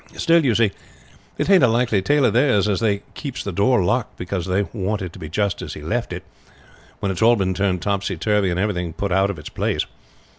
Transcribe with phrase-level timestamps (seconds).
[0.15, 0.71] Still, you see,
[1.37, 4.63] it ain't a likely tale of theirs as they keeps the door locked because they
[4.73, 6.23] want it to be just as he left it,
[7.01, 9.85] when it's all been turned topsy turvy and everything put out of its place.